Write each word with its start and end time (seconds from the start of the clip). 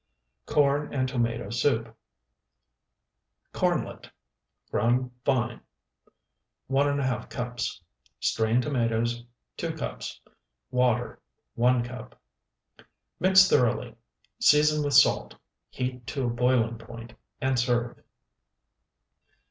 CORN 0.47 0.91
AND 0.91 1.07
TOMATO 1.07 1.51
SOUP 1.51 1.95
Kornlet, 3.53 4.09
ground 4.71 5.11
fine, 5.23 5.61
1½ 6.71 7.29
cups. 7.29 7.83
Strained 8.19 8.63
tomatoes, 8.63 9.23
2 9.57 9.73
cups. 9.73 10.19
Water, 10.71 11.19
1 11.53 11.83
cup. 11.83 12.19
Mix 13.19 13.47
thoroughly, 13.47 13.93
season 14.39 14.83
with 14.83 14.95
salt, 14.95 15.35
heat 15.69 16.07
to 16.07 16.23
a 16.25 16.29
boiling 16.31 16.79
point, 16.79 17.13
and 17.39 17.59
serve. 17.59 18.01